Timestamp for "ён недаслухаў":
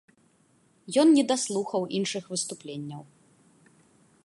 1.01-1.81